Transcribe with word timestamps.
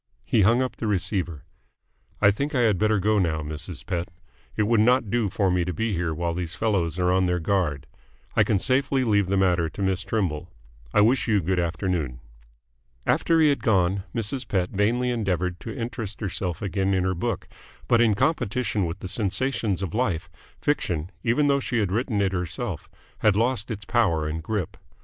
He 0.25 0.41
hung 0.41 0.63
up 0.63 0.77
the 0.77 0.87
receiver. 0.87 1.43
"I 2.23 2.31
think 2.31 2.55
I 2.55 2.61
had 2.61 2.79
better 2.79 2.97
go 2.97 3.19
now, 3.19 3.43
Mrs. 3.43 3.85
Pett. 3.85 4.09
It 4.55 4.63
would 4.63 4.79
not 4.79 5.11
do 5.11 5.29
for 5.29 5.51
me 5.51 5.63
to 5.63 5.73
be 5.75 5.93
here 5.93 6.11
while 6.11 6.33
these 6.33 6.55
fellows 6.55 6.97
are 6.97 7.11
on 7.11 7.27
their 7.27 7.37
guard. 7.39 7.85
I 8.35 8.43
can 8.43 8.57
safely 8.57 9.03
leave 9.03 9.27
the 9.27 9.37
matter 9.37 9.69
to 9.69 9.81
Miss 9.83 10.03
Trimble. 10.03 10.49
I 10.91 11.01
wish 11.01 11.27
you 11.27 11.39
good 11.39 11.59
afternoon." 11.59 12.19
After 13.05 13.39
he 13.41 13.49
had 13.49 13.61
gone, 13.61 14.03
Mrs. 14.15 14.47
Pett 14.47 14.71
vainly 14.71 15.11
endeavoured 15.11 15.59
to 15.59 15.71
interest 15.71 16.19
herself 16.19 16.63
again 16.63 16.95
in 16.95 17.03
her 17.03 17.13
book, 17.13 17.47
but 17.87 18.01
in 18.01 18.15
competition 18.15 18.87
with 18.87 19.01
the 19.01 19.07
sensations 19.07 19.83
of 19.83 19.93
life, 19.93 20.31
fiction, 20.59 21.11
even 21.23 21.45
though 21.45 21.59
she 21.59 21.77
had 21.77 21.91
written 21.91 22.21
it 22.23 22.33
herself, 22.33 22.89
had 23.19 23.35
lost 23.35 23.69
its 23.69 23.85
power 23.85 24.27
and 24.27 24.41
grip. 24.41 24.77